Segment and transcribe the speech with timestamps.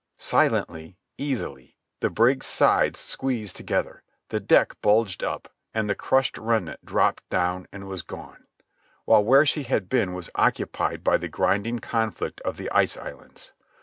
[0.17, 6.83] Silently, easily, the brig's sides squeezed together, the deck bulged up, and the crushed remnant
[6.83, 8.47] dropped down and was gone,
[9.05, 13.51] while where she had been was occupied by the grinding conflict of the ice islands.